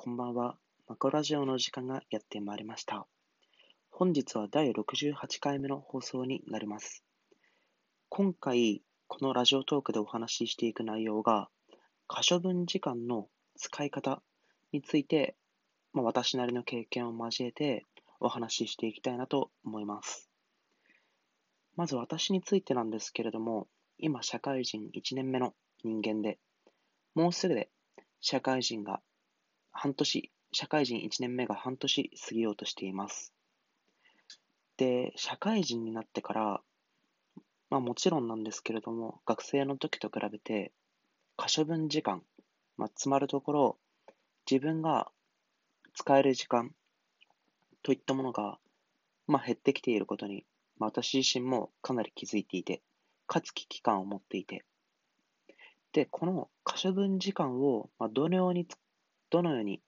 [0.00, 0.56] こんばんは。
[0.86, 3.08] マコラジオの時間がやってまいりました。
[3.90, 7.02] 本日は第68回目の放送になります。
[8.08, 11.48] 今回、このラジオトークでお話ししていく内容が、
[12.06, 13.26] 可処分時間の
[13.56, 14.22] 使い方
[14.70, 15.34] について、
[15.92, 17.84] まあ、私なりの経験を交えて
[18.20, 20.30] お話ししていきたいなと思います。
[21.74, 23.66] まず私についてなんですけれども、
[23.98, 26.38] 今社会人1年目の人間で、
[27.16, 27.68] もうすぐで
[28.20, 29.00] 社会人が
[29.80, 33.32] 半年、社会人1年目が半年過ぎようとしています。
[34.76, 36.60] で、社会人になってから、
[37.70, 40.72] まあもちろんなんですけれども、学生の時と比べて、
[41.36, 42.24] 可処分時間、
[42.76, 43.78] まあ、つまるところ、
[44.50, 45.12] 自分が
[45.94, 46.74] 使える時間
[47.84, 48.58] といったものが、
[49.28, 50.44] まあ、減ってきていることに、
[50.80, 52.82] まあ、私自身もかなり気づいていて、
[53.28, 54.64] かつ危機感を持っていて、
[55.92, 58.66] で、この可処分時間を、まあ、どのように
[59.30, 59.82] どのように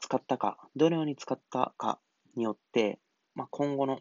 [0.00, 2.00] 使ったか、どのように使ったか
[2.36, 2.98] によって、
[3.34, 4.00] まあ、今後の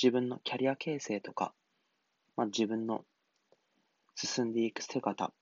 [0.00, 1.54] 自分のキャリア形成とか、
[2.36, 3.04] まあ、自分の
[4.14, 5.32] 進んでいく姿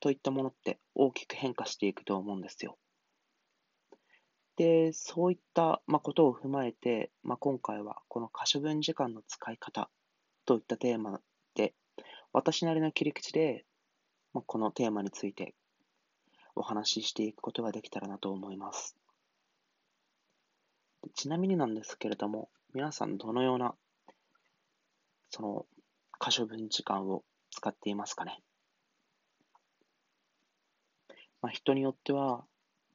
[0.00, 2.78] といったものって大きく変化していくと思うんですよ。
[4.56, 9.88] で、そういった、まあ、ことを踏まえて、まあ、今回はこの可処分時間の使い方
[10.46, 11.20] といったテーマ
[11.54, 11.74] で、
[12.32, 13.64] 私なりの切り口で、
[14.34, 15.54] まあ、このテーマについて
[16.58, 18.96] お話ししていくことができたらなと思います。
[21.14, 23.74] ちなみになんですけれども、皆さんどのような、
[25.30, 25.66] その、
[26.18, 28.40] 可処分時間を使っていますかね。
[31.40, 32.44] まあ、人によっては、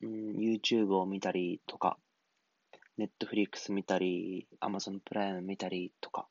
[0.01, 1.97] うん、YouTube を見たりとか、
[2.99, 6.27] Netflix 見たり、Amazon プライム見たりとか、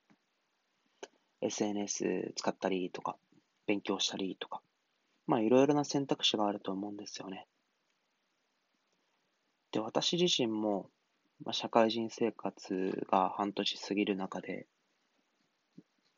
[1.41, 3.17] SNS 使ったりとか、
[3.67, 4.61] 勉強したりとか、
[5.27, 7.47] まあいろいろな選択肢があると思うんですよね。
[9.73, 10.91] で、私自身も、
[11.45, 14.67] まあ、社会人生活が半年過ぎる中で、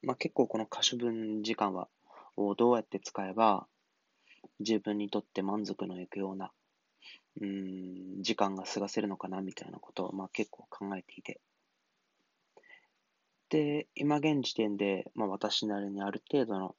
[0.02, 1.88] まあ結構この可処分時間は、
[2.36, 3.66] をどうやって使えば、
[4.60, 6.50] 自分にとって満足のいくような、
[7.40, 11.40] うん、時間が過ごせるのかなみたいなことを、まあ結構考えていて。
[13.50, 16.76] で、今現時点で、まあ私なりにある程度の、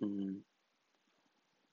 [0.00, 0.38] うん、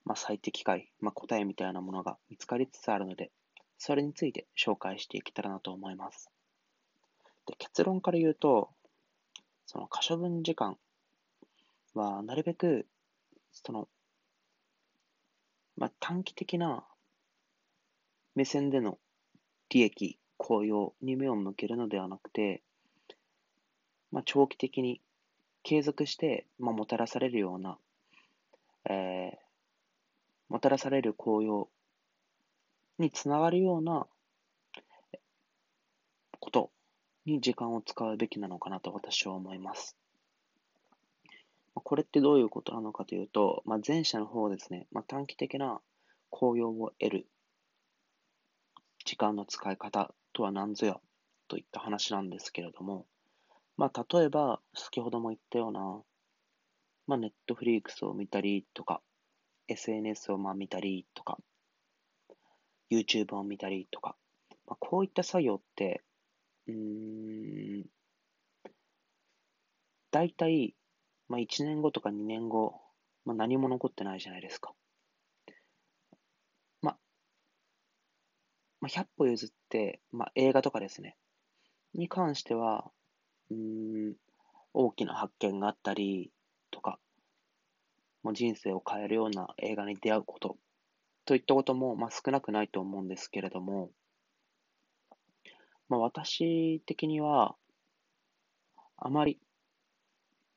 [0.06, 3.32] まあ、最適解、まあ、答えみたいなものが見つかりつつあるので、
[3.76, 6.30] それについて紹介していけたらなと思います。
[7.46, 8.70] で結論から言うと、
[9.66, 10.78] その可処分時間
[11.94, 12.86] はなるべく、
[13.50, 13.88] その、
[15.76, 16.84] まあ、短期的な
[18.36, 18.98] 目線での
[19.70, 22.62] 利益、効用に目を向けるのではなくて、
[24.12, 25.00] まあ、長期的に
[25.64, 27.76] 継続して、まあ、もたらされるような、
[28.88, 29.45] えー
[30.48, 31.68] もたらされる効用
[32.98, 34.06] につながるような
[36.40, 36.70] こと
[37.24, 39.96] に時間を使うべきなのかなと私は思います。
[41.74, 45.80] これってどういうことなのかというと、まあ、前者の方ですね、まあ、短期的な
[46.30, 47.26] 効用を得る
[49.04, 50.96] 時間の使い方とは何ぞや
[51.48, 53.06] といった話なんですけれども、
[53.76, 55.80] まあ、例えば先ほども言ったような、
[57.06, 59.00] まあ、ネットフリークスを見たりとか、
[59.68, 61.38] SNS をまあ見たりとか、
[62.90, 64.16] YouTube を見たりとか、
[64.66, 66.02] まあ、こういった作業って、
[66.66, 66.74] うー
[67.82, 67.86] ん、
[70.10, 70.74] 大体、
[71.28, 72.80] まあ、1年後とか2年後、
[73.24, 74.74] まあ、何も残ってないじゃないですか。
[76.80, 76.98] まあ、
[78.80, 81.16] まあ、100歩譲って、まあ、映画とかですね、
[81.94, 82.90] に関しては、
[83.50, 84.16] うーん、
[84.74, 86.32] 大きな発見があったり
[86.70, 86.98] とか、
[88.26, 90.56] もう人生を変えるような映画に出会うこと
[91.26, 93.92] といったことも、まあ、少なくないと思うんですけれども、
[95.88, 97.54] まあ、私的には、
[98.96, 99.38] あまり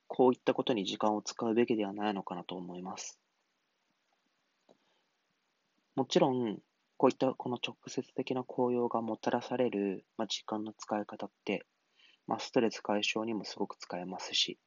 [0.08, 3.20] こういったことに時間を使うべきではないのかなと思います。
[5.96, 6.58] もちろん、
[6.98, 11.68] こういったこの直接的な効用がもたらされる、まあ、時間の使い方って、
[12.26, 14.58] まあ、ストレス解消にもすごく使えますし、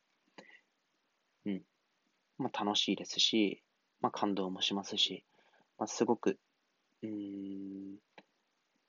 [2.38, 3.62] まあ、楽しいですし、
[4.00, 5.24] まあ、感動もしますし、
[5.78, 6.38] まあ、すごく、
[7.02, 7.96] うん、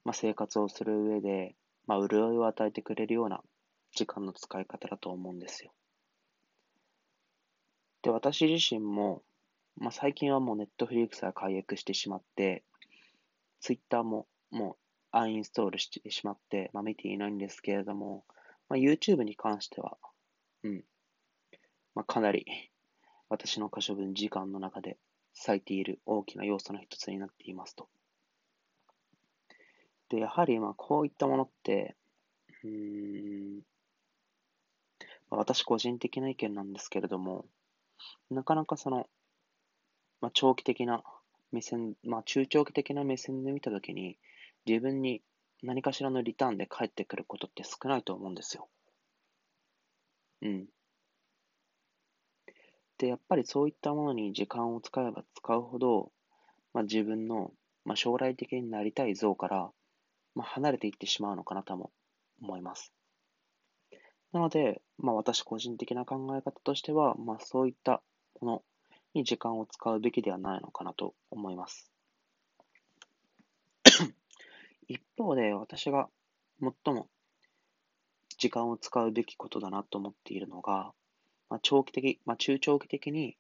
[0.04, 1.56] まあ、生活をする上で、
[1.86, 3.42] まあ、潤いを与えてくれるような
[3.96, 5.72] 時間の使い方だと思うんですよ。
[8.02, 9.24] で、私自身も、
[9.78, 12.64] まあ、最近はもうネットフリックスが解約してしまって、
[13.62, 14.76] ツイッターももう
[15.12, 18.26] アンインストールしてしまって、まあ、見ていないんですけれども、
[18.68, 19.98] まあ、YouTube に関しては、
[20.64, 20.84] うん、
[21.96, 22.46] まあ、かなり
[23.34, 25.00] 私の可処分時間の中で
[25.48, 27.88] 割いている大きな要素の一つになっていますと。
[30.10, 31.96] で、やはりまあこういったものって、
[32.64, 33.62] うん、
[35.32, 37.46] まあ、私個人的な意見なんですけれども、
[38.30, 39.10] なかなかその、
[40.22, 41.02] まあ、長期的な
[41.52, 44.20] 目線、まあ、中長期的な目線で見たときに、
[44.68, 45.24] 自分に
[45.64, 48.70] 何かしらのリターンで返ってくることって少ないと思うんですよ。
[50.44, 50.68] うん。
[53.04, 56.14] で、やっぱりそういったものに時間を使えば使うほど、
[56.74, 57.52] まあ、自分の、
[57.84, 59.70] まあ、将来的になりたい像から、
[60.36, 61.92] まあ、離れていってしまうのかなとも
[62.42, 62.94] 思います。
[64.32, 68.02] なので、まあ、私個人的な考え方としては、まあ、そういった
[68.40, 68.64] もの
[69.14, 71.92] に時間を使うべきではないのかなと思います。
[74.88, 76.08] 一方で、私が
[76.62, 77.10] 最も
[78.38, 80.94] 時間を使うべきことだなと思っているのが、
[81.54, 83.38] まあ、長期的、まあ、中長期的に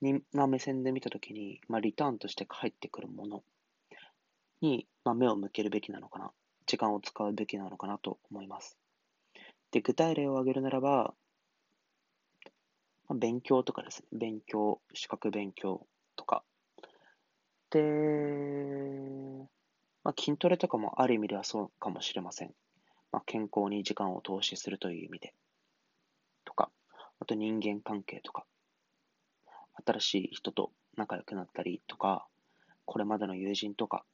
[0.00, 3.42] にな目線で見たときに、まあ、リターンとして返ってくるもの
[4.60, 6.30] に、まあ、目を向けるべきなのかな、
[6.64, 8.78] 時間を使うべきなのかなと思います。
[9.72, 11.12] で、具体例を挙げるならば、
[13.08, 15.84] まあ、勉強とかですね、勉強、資格勉強
[16.14, 16.44] とか。
[17.70, 17.80] で、
[20.04, 22.54] まあ、筋トレとかもある意味ではそうかもしれません。
[23.10, 25.34] まあ、健康に時間を投資するという意味で。
[27.20, 28.44] あと人間関係とか。
[29.84, 32.26] 新しい人と仲良くなったりとか、
[32.86, 34.04] これまでの友人とか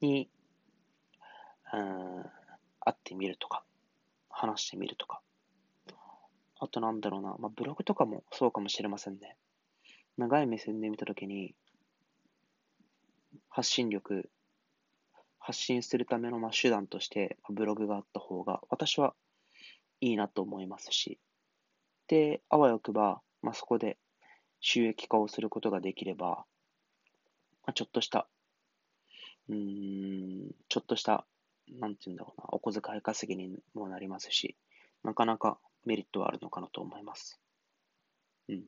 [0.00, 0.28] に、
[1.72, 2.22] うん、
[2.80, 3.64] 会ってみるとか、
[4.28, 5.20] 話してみるとか。
[6.60, 9.36] あとなんだろうな、まあ、ブログとかもそうかもしれませんね。
[10.16, 11.54] 長い目線で見たときに、
[13.48, 14.30] 発信力、
[15.38, 19.14] 発信するためのまあ手段としてブログがあった方が、私は
[20.00, 21.18] いいなと思いますし、
[22.08, 23.98] で、あわよくば、まあ、そこで
[24.60, 26.44] 収益化をすることができれば、
[27.64, 28.28] まあ、ちょっとした、
[29.48, 31.26] うん、ちょっとした、
[31.68, 34.56] なんて言うんだろうな、お小遣い稼ぎにもなりますし、
[35.02, 37.40] なかなかメリットはあるのかなと思います。
[38.48, 38.64] うん。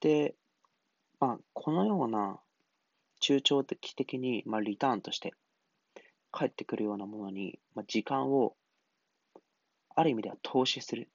[0.00, 0.34] で、
[1.20, 2.40] まあ、このような
[3.20, 5.34] 中長期的に、まあ、リターンとして
[6.32, 8.56] 返ってくるようなものに、まあ、時間を
[9.94, 11.08] ある意味では投資する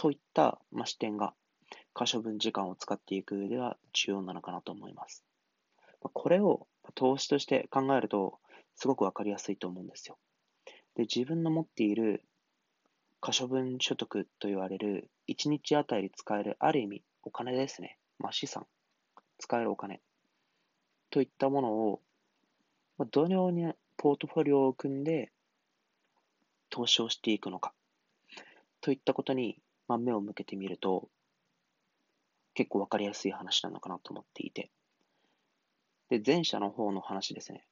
[0.00, 1.34] といった、まあ、視点が
[1.92, 5.26] 可処分時間を使っていく上では重要なのかなと思います。
[6.00, 8.38] これを投資として考えると、
[8.76, 10.16] すごくわかりやすいと思うんですよ。
[10.94, 12.24] で、自分の持っている
[13.20, 17.98] 可処分所得と言われる1日あたり使えるある意味お金ですね。
[18.18, 18.66] まあ、資産。
[19.36, 20.00] 使えるお金。
[21.10, 22.00] といったものを
[23.00, 25.30] ま、どのようにポートフォリオを組んで
[26.68, 27.72] 投資をしていくのか。
[28.82, 29.58] といったことに、
[29.90, 31.08] まあ、目を向けてみると、
[32.54, 34.70] 結構わかりやすい話なのかなと思っていて。
[36.10, 37.66] で、前者の方の話ですね。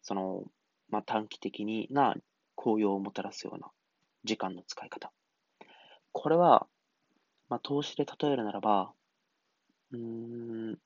[0.00, 0.44] その、
[0.90, 2.14] まあ、短期的にな
[2.54, 3.68] 効用をもたらすような
[4.22, 5.10] 時間の使い方。
[6.12, 6.68] これは、
[7.48, 8.92] まあ、投資で例えるならば、
[9.90, 10.78] うーん、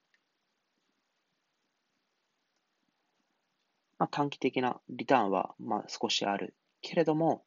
[3.99, 7.45] まあ、短期的なリターンは、まあ、少しあるけれども、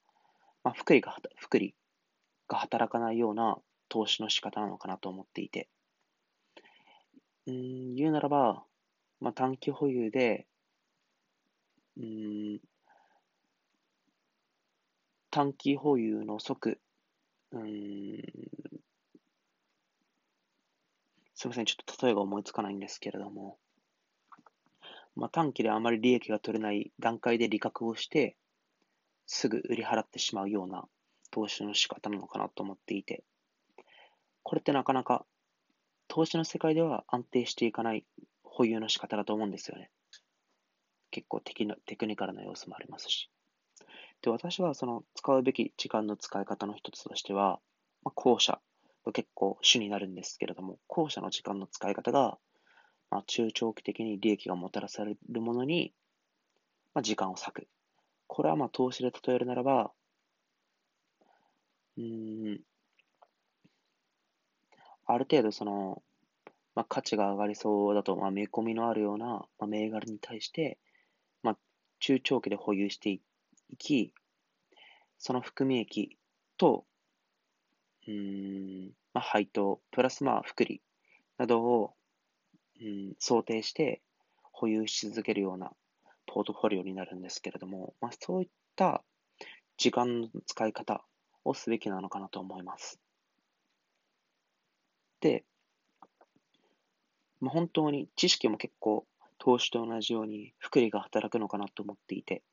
[0.64, 1.74] まあ、福利が、福利
[2.50, 3.58] が働かないような
[3.88, 5.70] 投資の仕方なのかなと思っていて、
[7.48, 8.64] うん、言うならば、
[9.22, 10.46] まあ、短期保有で、
[11.98, 12.60] うん、
[15.32, 16.80] 短期保有の即、
[17.52, 18.18] うん、
[21.36, 23.58] すみません、ちょっと例えが思いつかないんですけれども、
[25.16, 28.36] まあ、短期であまり利益が取れない段階で利確をして、
[29.26, 30.86] すぐ売り払ってしまうような
[31.32, 33.24] 投資の仕方なのかなと思っていて、
[34.44, 35.26] これってなかなか
[36.08, 38.06] 投資の世界では安定していかない
[38.44, 39.92] 保有の仕方だと思うんですよね。
[41.12, 41.54] 結構テ
[41.86, 43.30] テクニカルな要素もありますし。
[44.22, 47.60] で、私はその使うべき時間の使い方の一つとしては、
[48.04, 48.60] まあ、後者
[49.06, 52.38] が結構主になるんですけれども、後者の時間の使い方が、
[53.10, 55.94] まあ、中長期的に利益がもたらされるものに、
[56.94, 57.68] まあ、時間を割く。
[58.28, 59.92] これはまあ投資で例えるならば、
[62.00, 62.60] うん、
[65.06, 66.02] ある程度その、
[66.74, 70.78] まあ、価値が上がりそうだと、まあ、見込みのあるような、まあ、銘柄に対して、
[71.44, 71.58] まあ、
[72.00, 73.22] 中長期で保有してい
[73.78, 74.14] き、
[75.18, 76.18] その含み益
[76.58, 76.86] と、
[78.08, 80.82] うん、まあ、配当、プラスまあ、福利
[81.38, 81.94] などを、
[82.82, 84.02] うん、想定して
[84.54, 85.72] 保有し続けるような
[86.28, 89.04] ポートフォリオになるんですけれども、まあ、そういった
[89.78, 91.04] 時間の使い方
[91.46, 93.00] をすべきなのかなと思います。
[95.22, 95.46] で、
[97.42, 99.06] まあ、本当に知識も結構
[99.38, 102.44] 投資と同じように福利が働くのかなと思っていて、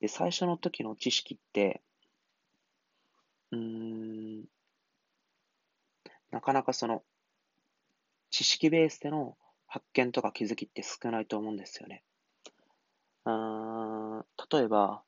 [0.00, 1.82] で、最初の時の知識って、
[3.50, 4.44] うーん、
[6.30, 7.02] なかなかその、
[8.30, 9.36] 知識ベースでの
[9.66, 12.04] 発見とか気づきって少ないと思うんですよね。
[13.24, 15.02] あ例えば、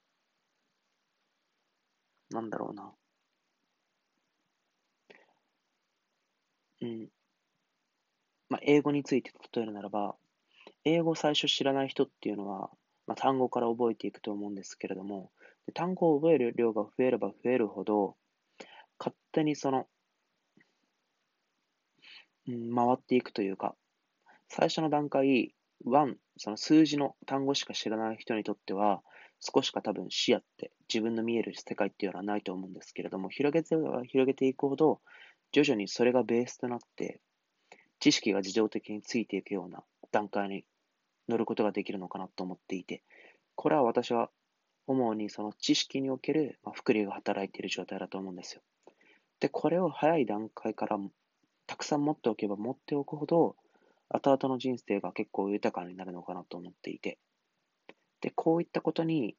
[2.30, 2.94] なんだろうな。
[6.80, 7.10] うん。
[8.48, 10.16] まあ、英語について例えるならば、
[10.84, 12.70] 英語を最初知らない人っていうのは、
[13.06, 15.32] まあ、単語から覚えていくと思うんですけれども、
[15.74, 18.16] 単語を覚える量が増えれば増えるほど、
[18.98, 19.88] 勝手にその、
[22.46, 23.74] うん、回っていくというか、
[24.48, 25.54] 最初の段階、
[25.86, 29.02] 1、その数字の単語しか知らない人にとっては、
[29.40, 35.00] 少しか多分視野って自分の見える世界っていうのはないと思うんですけれども、広げては広げていくほど、
[35.52, 37.20] 徐々にそれがベースとなって、
[37.98, 39.82] 知識が自動的についていくような
[40.12, 40.64] 段階に
[41.28, 43.02] 乗ることができるのかなと思っていて、
[43.54, 44.30] これは私は
[44.86, 48.62] 主にその知識における、まあ、福利が働いている状態だと思うんですよ。
[49.38, 50.98] で、これを早い段階から
[51.66, 53.56] たくさん持っておけば持っておくほど、
[54.10, 57.18] 後々の人生が結構豊かになるのかなと思っていて、
[58.20, 59.36] で、こういったことに、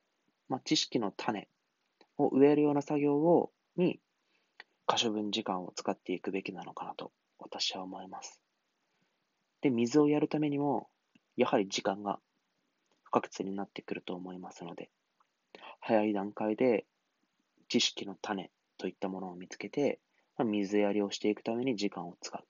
[0.48, 1.48] まあ、知識の種
[2.18, 4.00] を植えるような作業を、に、
[4.88, 8.42] 可処分時間を使っていくべきなのかなと私は思います。
[9.62, 10.88] で、水をやるためにも、
[11.36, 12.20] やはり時間が
[13.04, 14.90] 不可欠になってくると思いますので、
[15.82, 16.86] 早い段階で
[17.68, 20.00] 知識の種といったものを見つけて、
[20.38, 22.44] まあ、水やりをしていくために時間を使う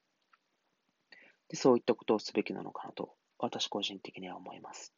[1.52, 1.58] で。
[1.58, 4.94] そういったことをすべきなのかなと、私個人的には思います。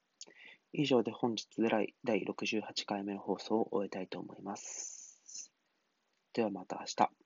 [0.71, 5.51] 以上で本日第68回目の放送を終えたいと思います。
[6.33, 7.22] ではまた明日。